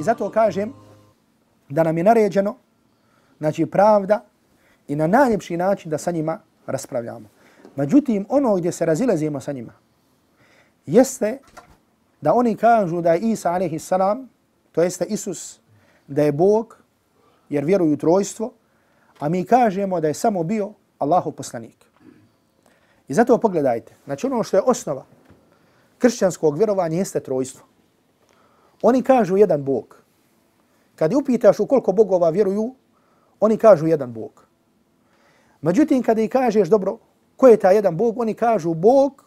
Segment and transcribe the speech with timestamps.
[0.00, 0.72] I zato kažem
[1.68, 2.56] da nam je naređeno,
[3.38, 4.24] znači pravda
[4.88, 7.28] i na najljepši način da sa njima raspravljamo.
[7.76, 9.72] Međutim, ono gdje se razilazimo sa njima,
[10.86, 11.38] jeste
[12.20, 13.92] da oni kažu da je Isa a.s.
[14.72, 15.60] to jeste Isus,
[16.06, 16.76] da je Bog,
[17.48, 18.52] jer vjeruju trojstvo,
[19.18, 21.86] a mi kažemo da je samo bio Allahov poslanik.
[23.08, 25.04] I zato pogledajte, znači ono što je osnova
[25.98, 27.69] kršćanskog vjerovanja jeste trojstvo.
[28.82, 29.96] Oni kažu jedan Bog.
[30.96, 32.74] Kad upitaš u koliko bogova vjeruju,
[33.40, 34.46] oni kažu jedan Bog.
[35.60, 36.98] Međutim, kada i kažeš, dobro,
[37.36, 39.24] ko je ta jedan Bog, oni kažu Bog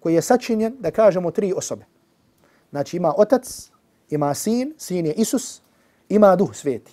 [0.00, 1.84] koji je sačinjen, da kažemo, tri osobe.
[2.70, 3.70] Znači ima otac,
[4.10, 5.60] ima sin, sin je Isus,
[6.08, 6.92] ima duh sveti.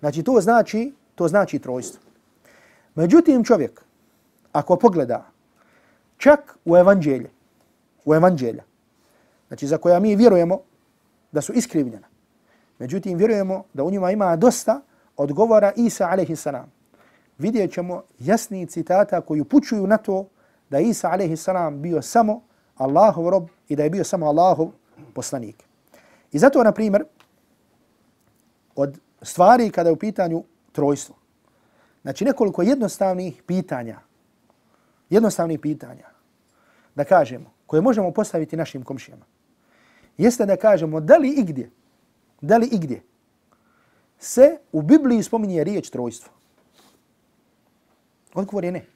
[0.00, 2.02] Znači to znači, to znači trojstvo.
[2.94, 3.84] Međutim, čovjek,
[4.52, 5.26] ako pogleda
[6.16, 7.30] čak u evanđelje,
[8.04, 8.62] u evanđelja,
[9.48, 10.60] znači za koja mi vjerujemo
[11.32, 12.08] da su iskrivljena,
[12.78, 14.80] međutim vjerujemo da u njima ima dosta
[15.16, 16.46] odgovora Isa a.s.
[17.38, 20.28] Vidjet ćemo jasni citata koji upućuju na to
[20.70, 21.48] da Isa a.s.
[21.72, 22.42] bio samo
[22.76, 24.70] Allahov rob i da je bio samo Allahov
[25.14, 25.64] poslanik.
[26.32, 27.04] I zato, na primjer,
[28.74, 31.16] od stvari kada je u pitanju trojstvo,
[32.02, 34.00] znači nekoliko jednostavnih pitanja,
[35.10, 36.08] jednostavnih pitanja,
[36.94, 39.24] da kažemo, koje možemo postaviti našim komšijama,
[40.18, 41.70] jeste da kažemo da li igdje,
[42.40, 43.02] da li igdje
[44.18, 46.32] se u Bibliji spominje riječ trojstvo?
[48.34, 48.86] Odgovor je ne.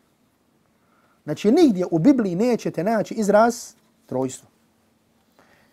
[1.24, 3.74] Znači, nigdje u Bibliji nećete naći izraz
[4.06, 4.48] trojstvo.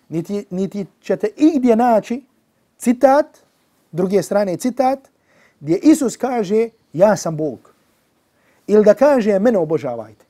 [0.09, 2.23] Niti, niti ćete igdje naći
[2.77, 3.25] citat,
[3.91, 4.99] druge strane citat,
[5.59, 7.73] gdje Isus kaže ja sam Bog.
[8.67, 10.25] Ili da kaže mene obožavajte.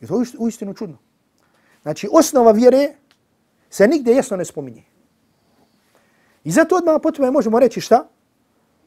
[0.00, 0.96] Je to uistinu čudno.
[1.82, 2.94] Znači, osnova vjere
[3.76, 4.82] se nigdje jasno ne spominje.
[6.44, 8.06] I zato odmah po tome možemo reći šta?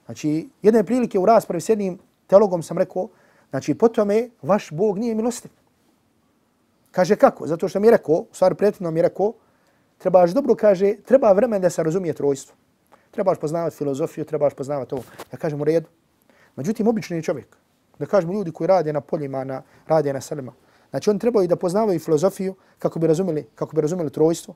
[0.05, 3.07] Znači, jedne prilike u raspravi s jednim teologom sam rekao,
[3.49, 5.51] znači po tome vaš Bog nije milostiv.
[6.91, 7.47] Kaže kako?
[7.47, 9.33] Zato što mi je rekao, u stvari prethodno mi je rekao,
[9.97, 12.55] trebaš dobro, kaže, treba vremen da se razumije trojstvo.
[13.11, 15.03] Trebaš poznavati filozofiju, trebaš poznavati ovo.
[15.31, 15.89] Ja kažem u redu.
[16.55, 17.57] Međutim, obični je čovjek,
[17.99, 20.53] da kažemo ljudi koji rade na poljima, na, rade na selima,
[20.89, 24.55] znači oni trebaju da poznavaju filozofiju kako bi razumeli, kako bi razumeli trojstvo.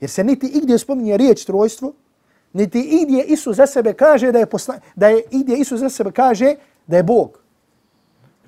[0.00, 1.92] Jer se niti igdje spominje riječ trojstvo,
[2.52, 6.12] niti igdje Isus za sebe kaže da je, posla, da je igdje Isus za sebe
[6.12, 6.54] kaže
[6.86, 7.38] da je Bog.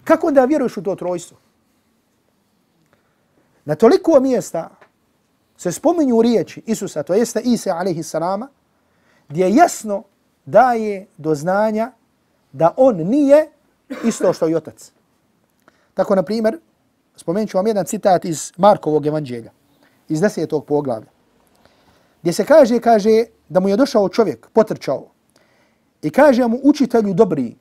[0.05, 1.39] Kako onda vjeruješ u to trojstvo?
[3.65, 4.71] Na toliko mjesta
[5.57, 8.49] se spominju riječi Isusa, to jeste Isa alaihi salama,
[9.29, 10.03] gdje jasno
[10.47, 11.93] daje do znanja
[12.53, 13.51] da on nije
[14.05, 14.93] isto što i otac.
[15.95, 16.59] Tako, na primjer,
[17.17, 19.51] spomenut ću vam jedan citat iz Markovog evanđelja,
[20.09, 21.09] iz desetog poglavlja,
[22.23, 25.11] gdje se kaže, kaže, da mu je došao čovjek, potrčao,
[26.03, 27.57] i kaže mu učitelju dobri,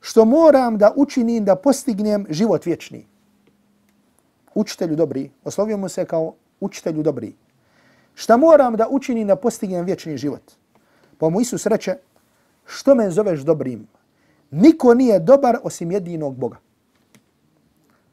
[0.00, 3.06] što moram da učinim da postignem život vječni.
[4.54, 7.34] Učitelju dobri, oslovio mu se kao učitelju dobri.
[8.14, 10.42] Šta moram da učinim da postignem vječni život?
[11.18, 11.96] Pa mu Isus reče,
[12.66, 13.86] što me zoveš dobrim?
[14.50, 16.56] Niko nije dobar osim jedinog Boga.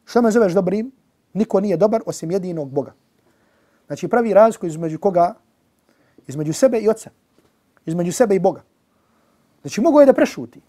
[0.05, 0.91] Što me zoveš dobrim?
[1.33, 2.93] Niko nije dobar osim jedinog Boga.
[3.89, 5.33] Znači pravi razliku između koga?
[6.27, 7.09] Između sebe i oca.
[7.85, 8.61] Između sebe i Boga.
[9.61, 10.61] Znači mogu je da prešuti.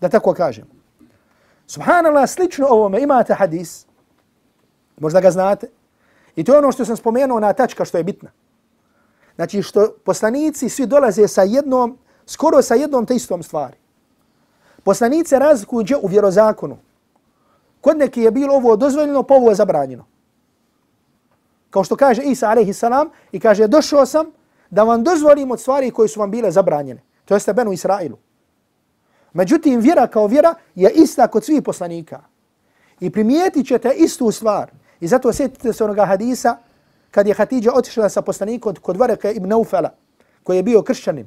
[0.00, 0.64] Da tako kažem.
[1.66, 3.86] Subhanallah, slično ovome imate hadis.
[4.96, 5.68] Možda ga znate.
[6.36, 8.30] I to je ono što sam spomenuo na tačka što je bitna.
[9.36, 13.76] Znači što poslanici svi dolaze sa jednom, skoro sa jednom te istom stvari.
[14.84, 16.78] Poslanice razlikuju u vjerozakonu.
[17.80, 20.11] Kod neki je bilo ovo dozvoljeno, pa ovo je zabranjeno.
[21.72, 24.26] Kao što kaže Isa alaihi salam i kaže došao sam
[24.70, 27.00] da vam dozvolim od stvari koje su vam bile zabranjene.
[27.24, 28.18] To jeste Benu Israilu.
[29.32, 32.20] Međutim, vjera kao vjera je ista kod svih poslanika.
[33.00, 34.70] I primijetit ćete istu stvar.
[35.00, 36.56] I zato sjetite se onoga hadisa
[37.10, 39.90] kad je Hatidja otišla sa poslanikom kod Vareka ibn Ufala,
[40.42, 41.26] koji je bio kršćanin.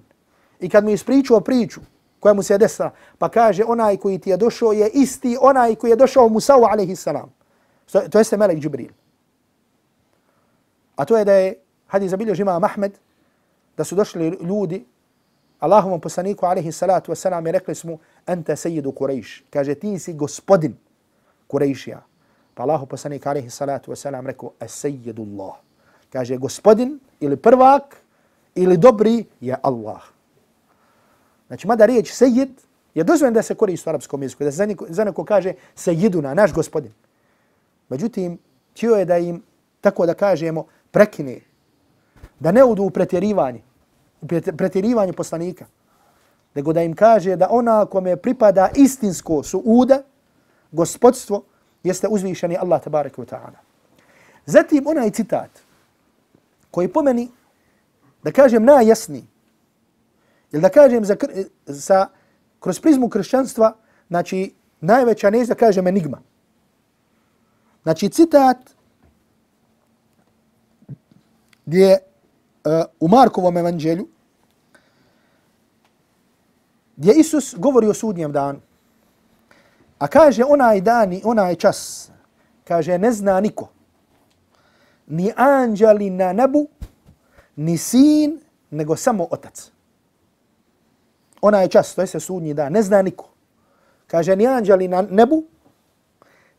[0.60, 1.82] I kad mu je ispričao priču
[2.20, 5.76] koja mu se je desila, pa kaže onaj koji ti je došao je isti onaj
[5.76, 7.34] koji je došao Musa'u alaihi salam.
[8.10, 9.05] To jeste Melek Džibril.
[10.96, 11.56] A to je da je
[11.88, 12.98] hadis zabilježi imam Ahmed,
[13.78, 14.86] da su došli ljudi
[15.60, 17.98] Allahovom poslaniku alaihi salatu wasalam i rekli smo
[18.28, 19.44] ente sejidu Kurejš.
[19.50, 20.76] Kaže ti si gospodin
[21.48, 22.02] Kurejšija.
[22.54, 25.56] Pa Allahu poslanik alaihi salatu wasalam rekao as sejidu Allah.
[26.10, 27.98] Kaže gospodin ili prvak
[28.56, 30.02] ili dobri je Allah.
[31.48, 32.50] Znači mada riječ sejid
[32.94, 34.44] je dozvojen da se koristi u arapskom jeziku.
[34.44, 36.94] Da se za neko, za neko kaže sejiduna, naš gospodin.
[37.90, 38.38] Međutim,
[38.74, 39.44] tio je da im,
[39.82, 40.66] tako da kažemo,
[40.96, 41.40] prekine
[42.40, 43.62] da ne odu u pretjerivanje,
[44.22, 44.28] u
[44.58, 45.66] pretjerivanje poslanika,
[46.56, 50.04] nego da im kaže da ona kome pripada istinsko suuda,
[50.72, 51.44] gospodstvo,
[51.84, 53.60] jeste uzvišeni Allah tabaraka wa ta'ala.
[54.46, 55.50] Zatim onaj citat
[56.72, 57.28] koji pomeni,
[58.24, 59.26] da kažem najjasniji,
[60.52, 61.16] ili da kažem za,
[61.68, 62.08] sa,
[62.60, 63.74] kroz prizmu kršćanstva,
[64.08, 66.22] znači najveća ne da kažem enigma.
[67.84, 68.75] Znači citat
[71.66, 71.98] gdje
[72.66, 74.08] uh, u Markovom evanđelju
[76.98, 78.60] gdje Isus govori o sudnjem danu.
[80.00, 82.10] A kaže onaj dan i onaj čas,
[82.64, 83.70] kaže ne zna niko,
[85.08, 86.68] ni anđeli na nebu,
[87.56, 88.42] ni sin,
[88.72, 89.72] nego samo otac.
[91.42, 93.30] Onaj čas, to je se sudnji dan, ne zna niko.
[94.08, 95.44] Kaže ni anđeli na nebu,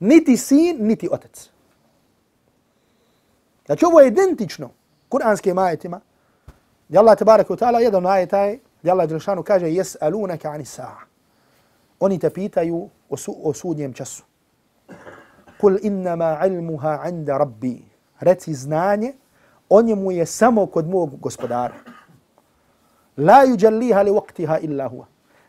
[0.01, 1.51] niti sin, niti otac.
[3.67, 4.71] Znači ovo je identično
[5.09, 6.01] kuranskim ajetima.
[6.89, 10.65] Gdje Allah tabaraka wa ta'ala jedan ajet je, gdje Allah Đelšanu kaže jes alunaka ani
[10.65, 11.07] sa'a.
[12.01, 14.25] Oni te pitaju o, su, o sudnjem času.
[15.61, 17.83] Kul innama ilmuha inda rabbi.
[18.21, 19.13] Reci znanje,
[19.69, 21.75] o njemu je samo kod mog gospodara.
[23.17, 25.05] La yujalliha li waqtiha illa huwa.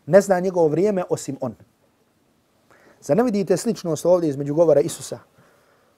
[0.06, 1.56] Ne zna njegovo vrijeme osim on.
[3.01, 5.19] Za ne vidite sličnost ovdje između govora Isusa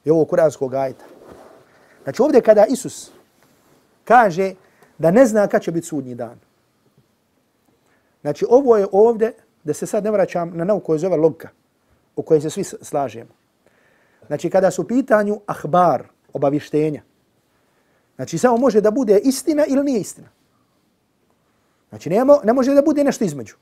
[0.05, 1.05] i ovog kuranskog ajta?
[2.03, 3.11] Znači ovdje kada Isus
[4.09, 4.53] kaže
[4.97, 6.39] da ne zna kad će biti sudnji dan.
[8.21, 9.33] Znači ovo je ovdje,
[9.63, 11.49] da se sad ne vraćam na nauku koja zove logika,
[12.15, 13.29] u kojoj se svi slažemo.
[14.27, 17.01] Znači kada su pitanju ahbar, obavištenja,
[18.15, 20.27] znači samo može da bude istina ili nije istina.
[21.89, 23.55] Znači ne, ne može da bude nešto između.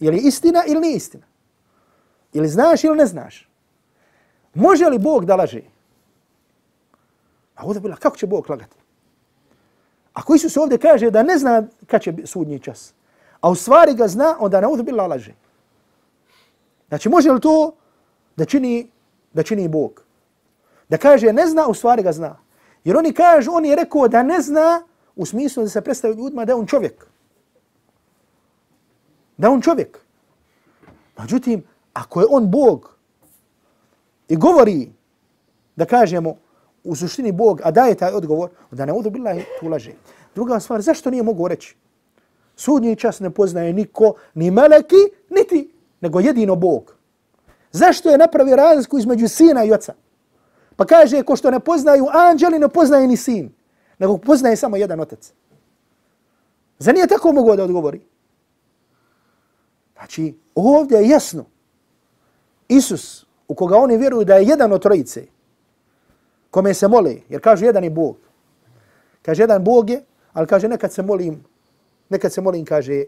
[0.00, 1.26] Je li istina ili nije istina?
[2.32, 3.48] Ili znaš ili ne znaš?
[4.54, 5.62] Može li Bog da laže?
[7.54, 8.77] A ovdje bila, kako će Bog lagati?
[10.18, 12.94] A Isus su ovdje kaže da ne zna kad će sudnji čas?
[13.40, 15.34] A u stvari ga zna, onda na ovdje bila laže.
[16.88, 17.72] Znači, može li to
[18.36, 18.90] da čini,
[19.32, 20.02] da čini Bog?
[20.88, 22.36] Da kaže ne zna, u stvari ga zna.
[22.84, 24.82] Jer oni kažu, on je rekao da ne zna
[25.16, 27.06] u smislu da se predstavi ljudima da je on čovjek.
[29.36, 29.98] Da je on čovjek.
[31.18, 31.62] Međutim,
[31.92, 32.96] ako je on Bog
[34.28, 34.90] i govori
[35.76, 36.36] da kažemo
[36.84, 39.92] u suštini Bog, a daje taj odgovor, da ne udu bila tu laže.
[40.34, 41.76] Druga stvar, zašto nije mogu reći?
[42.56, 45.70] Sudnji čas ne poznaje niko, ni meleki, niti,
[46.00, 46.94] nego jedino Bog.
[47.72, 49.94] Zašto je napravio razliku između sina i oca?
[50.76, 53.50] Pa kaže, ko što ne poznaju anđeli, ne poznaje ni sin,
[53.98, 55.32] nego poznaje samo jedan otac.
[56.78, 58.00] Za nije tako mogu da odgovori?
[59.96, 61.44] Znači, ovdje je jasno.
[62.68, 65.26] Isus, u koga oni vjeruju da je jedan od trojice,
[66.50, 68.16] kome se mole, jer kažu jedan je Bog.
[69.22, 71.44] Kaže, jedan Bog je, ali kaže, nekad se molim,
[72.08, 73.04] nekad se molim, kaže,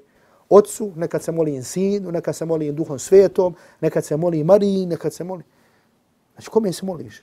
[0.49, 5.15] Otcu, nekad se molim Sinu, nekad se molim Duhom Svetom, nekad se molim Mariji, nekad
[5.15, 5.47] se molim.
[6.35, 7.23] Znači, kome se moliš?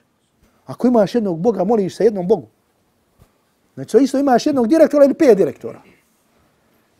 [0.66, 2.46] Ako imaš jednog Boga, moliš se jednom Bogu.
[3.74, 5.82] Znači, to isto imaš jednog direktora ili pet direktora.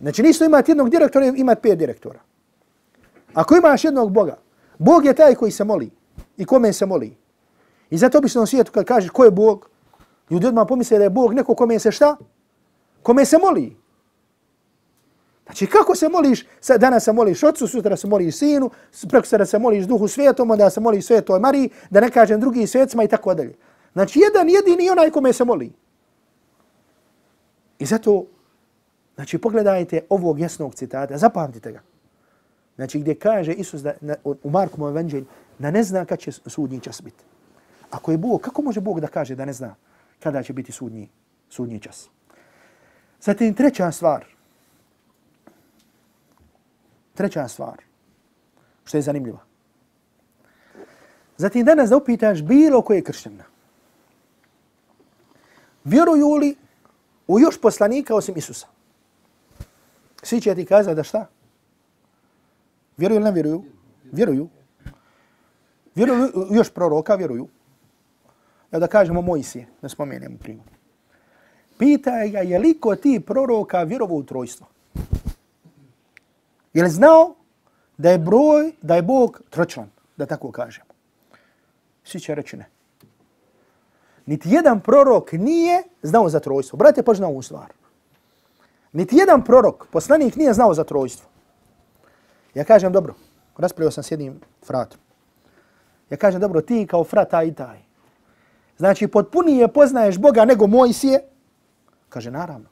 [0.01, 2.21] Znači, nisto imati jednog direktora ili imati pet direktora.
[3.35, 4.39] Ako imaš jednog Boga,
[4.79, 5.91] Bog je taj koji se moli.
[6.37, 7.17] I kome se moli?
[7.91, 9.71] I zato bi se na svijetu kad kažeš ko je Bog,
[10.31, 12.17] ljudi odmah pomisle da je Bog neko kome se šta?
[13.03, 13.77] Kome se moli.
[15.49, 16.47] Znači kako se moliš,
[16.79, 18.71] danas se moliš ocu, sutra se moliš sinu,
[19.09, 22.67] preko sada se moliš duhu svijetom, onda se moliš svetoj Mariji, da ne kažem drugim
[22.67, 23.55] svjetcima i tako dalje.
[23.93, 25.73] Znači jedan jedini onaj kome se moli.
[27.79, 28.27] I zato,
[29.15, 31.81] znači pogledajte ovog jasnog citata, zapamtite ga.
[32.77, 35.25] Znači gdje kaže Isus da, na, u Markovom evanđelju
[35.59, 37.25] da ne zna kad će sudnji čas biti.
[37.91, 39.75] Ako je Bog, kako može Bog da kaže da ne zna
[40.21, 41.09] kada će biti sudnji,
[41.49, 42.09] sudnji čas?
[43.21, 44.25] Zatim treća stvar.
[47.15, 47.83] Treća stvar.
[48.85, 49.39] Što je zanimljiva.
[51.37, 53.45] Zatim danas da upitaš bilo koje kršćana.
[55.85, 56.57] Vjeruju li
[57.27, 58.67] u još poslanika osim Isusa?
[60.23, 61.27] Svi će ti kazati da šta?
[62.97, 63.65] Vjeruju ili ne vjeruju?
[64.13, 64.49] Vjeruju.
[65.95, 67.49] Vjeruju još proroka, vjeruju.
[68.73, 70.69] Ja da kažemo Mojsije, da spomenemo primjer.
[71.79, 74.67] Pita ga je li ko ti proroka vjerovo u trojstvo?
[76.73, 77.35] Je li znao
[77.97, 80.87] da je broj, da je Bog tročlan, da tako kažemo?
[82.05, 82.69] Svi će reći ne.
[84.27, 86.77] Niti jedan prorok nije znao za trojstvo.
[86.77, 87.73] Brate, pa znao u stvar.
[88.93, 91.29] Niti jedan prorok, poslanik, nije znao za trojstvo.
[92.55, 93.15] Ja kažem, dobro,
[93.57, 95.01] raspravio sam s jednim fratom.
[96.11, 97.88] Ja kažem, dobro, ti kao frat taj i taj.
[98.79, 101.21] Znači, potpunije poznaješ Boga nego Mojsije,
[102.09, 102.69] Kaže, naravno.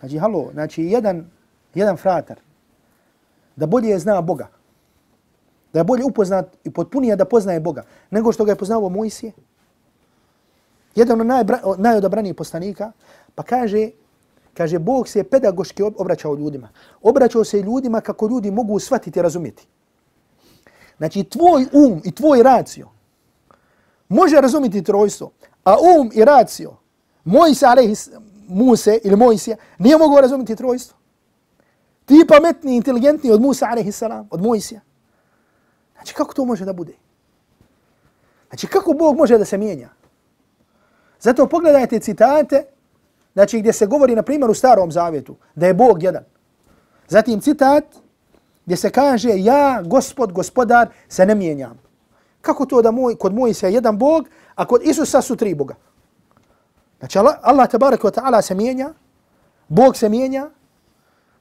[0.00, 1.30] Znači, halo, znači, jedan,
[1.74, 2.40] jedan fratar,
[3.56, 4.48] da bolje zna Boga,
[5.72, 9.32] da je bolje upoznat i potpunije da poznaje Boga, nego što ga je poznao Mojsije,
[10.94, 11.26] jedan od
[11.78, 12.92] najodobranijih poslanika,
[13.34, 13.90] pa kaže,
[14.54, 16.68] kaže, Bog se pedagoški obraćao ljudima.
[17.02, 19.66] Obraćao se ljudima kako ljudi mogu shvatiti i razumjeti.
[20.96, 22.95] Znači, tvoj um i tvoj racio
[24.08, 25.30] može razumiti trojstvo,
[25.64, 26.76] a um i racio
[27.24, 28.08] Mojse, alehis,
[28.48, 30.96] Muse ili Mojsija, nije mogao razumiti trojstvo.
[32.04, 34.80] Ti pametni, inteligentni od Musa, alaihissalam, od Mojsija.
[35.94, 36.92] Znači, kako to može da bude?
[38.48, 39.88] Znači, kako Bog može da se mijenja?
[41.20, 42.64] Zato pogledajte citate,
[43.32, 46.24] znači gdje se govori, na primjer, u starom zavjetu, da je Bog jedan.
[47.08, 47.84] Zatim citat
[48.64, 51.85] gdje se kaže, ja, gospod, gospodar, se ne mijenjam.
[52.46, 55.74] Kako to da moj, kod Mojsija jedan Bog, a kod Isusa su tri Boga?
[56.98, 58.92] Znači Allah, Allah tabarak wa ta'ala se mijenja,
[59.68, 60.50] Bog se mijenja.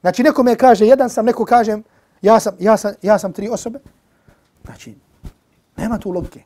[0.02, 1.84] Znači neko me kaže jedan sam, neko kažem
[2.22, 3.80] ja sam, ja sam, ja sam tri osobe.
[4.66, 4.96] Znači,
[5.78, 6.42] nema tu logike.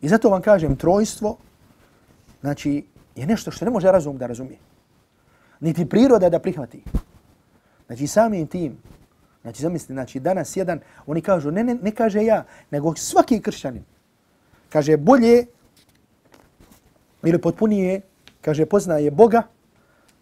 [0.00, 1.36] I zato vam kažem, trojstvo,
[2.40, 4.58] znači, je nešto što ne može razum da razumije.
[5.60, 6.82] Niti priroda da prihvati.
[7.86, 8.78] Znači, samim tim,
[9.42, 13.84] znači, zamislite, znači, danas jedan, oni kažu, ne, ne, ne kaže ja, nego svaki kršćanin.
[14.68, 15.46] Kaže, bolje
[17.22, 18.00] ili potpunije,
[18.40, 19.42] kaže, poznaje Boga,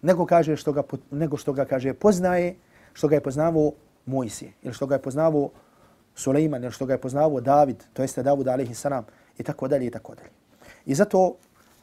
[0.02, 2.56] nego kaže što ga, nego što ga kaže poznaje,
[2.92, 3.72] što ga je poznavao
[4.06, 5.50] Mojsije, ili što ga je poznavao
[6.14, 9.04] Suleiman, ili što ga je poznavao David, to jeste Davud alaihi salam,
[9.38, 10.30] i tako dalje, i tako dalje.
[10.86, 11.36] I zato,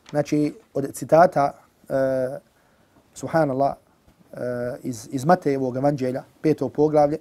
[0.10, 1.54] znači, od citata,
[1.90, 1.96] uh,
[3.14, 3.76] subhanallah,
[4.38, 7.18] Eh, iz, iz Matejevog evanđelja, peto poglavlje,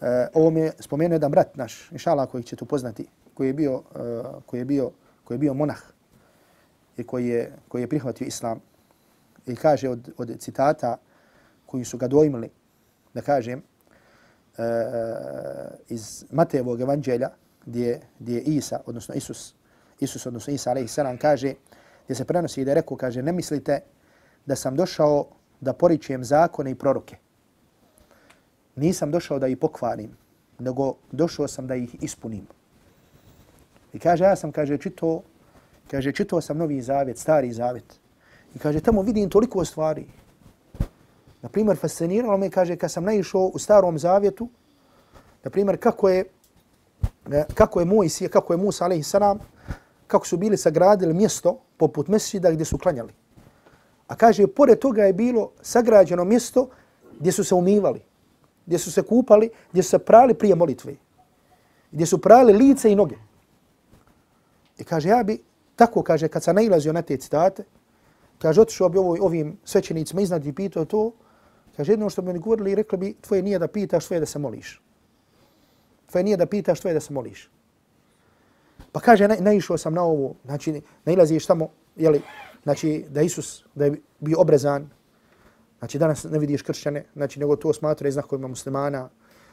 [0.00, 3.52] uh, ovo mi je spomenuo jedan brat naš, inšala koji će upoznati, poznati, koji je
[3.52, 3.82] bio, uh,
[4.46, 4.90] koji je bio,
[5.24, 5.82] koji je bio monah,
[6.96, 8.60] i koji je, koji je prihvatio islam.
[9.46, 10.96] I kaže od, od citata
[11.66, 12.50] koji su ga dojmili,
[13.14, 13.62] da kažem,
[14.58, 14.64] uh,
[15.88, 17.30] iz Matejevog evanđelja,
[17.66, 19.54] gdje, gdje je Isa, odnosno Isus,
[20.00, 21.54] Isus, odnosno Isa, alaihi salam, kaže,
[22.04, 23.80] gdje se prenosi i da je rekao, kaže, ne mislite
[24.46, 27.16] da sam došao da poričujem zakone i proroke.
[28.76, 30.10] Nisam došao da ih pokvarim,
[30.58, 32.46] nego došao sam da ih ispunim.
[33.92, 35.22] I kaže, ja sam, kaže, čito
[35.90, 38.00] Kaže, čito sam novi zavjet, stari zavjet.
[38.54, 40.06] I kaže, tamo vidim toliko stvari.
[41.42, 44.48] Na primjer, fasciniralo me, kaže, kad sam naišao u starom zavjetu,
[45.44, 46.24] na primjer, kako je,
[47.54, 49.38] kako je Mojsije, kako je Musa, alaihi salam,
[50.06, 53.12] kako su bili sagradili mjesto poput mesjida gdje su klanjali.
[54.08, 56.68] A kaže, pored toga je bilo sagrađeno mjesto
[57.20, 58.00] gdje su se umivali,
[58.66, 60.96] gdje su se kupali, gdje su se prali prije molitve,
[61.92, 63.16] gdje su prali lice i noge.
[64.78, 65.38] I kaže, ja bi
[65.78, 67.64] Tako kaže, kad sam nailazio na te citate,
[68.38, 71.12] kaže, otišao bi ovoj, ovim svećenicima iznad i pitao to,
[71.76, 74.38] kaže, jedno što bi mi govorili, rekli bi, tvoje nije da pitaš, tvoje da se
[74.38, 74.82] moliš.
[76.10, 77.50] Tvoje nije da pitaš, tvoje da se moliš.
[78.92, 82.22] Pa kaže, na, naišao sam na ovo, znači, nailaziš tamo, jeli,
[82.62, 84.90] znači, da Isus, da je bio obrezan,
[85.78, 89.08] znači, danas ne vidiš kršćane, znači, nego to smatra i znakovima muslimana,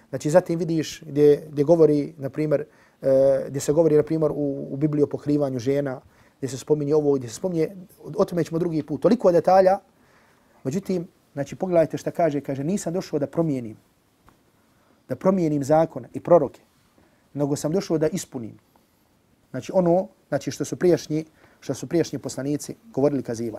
[0.09, 2.65] znači, zatim vidiš gdje, gdje govori, na primjer,
[3.01, 6.01] e, gdje se govori, na primjer, u, u Bibliji o pokrivanju žena,
[6.37, 7.75] gdje se spominje ovo, gdje se spominje,
[8.15, 9.79] o tome ćemo drugi put, toliko detalja,
[10.63, 13.77] međutim, znači, pogledajte šta kaže, kaže, nisam došao da promijenim,
[15.09, 16.61] da promijenim zakone i proroke,
[17.33, 18.57] nego sam došao da ispunim.
[19.51, 21.25] Znači, ono, znači, što su prijašnji,
[21.65, 23.53] što su priješnji poslanici govorili kazivali.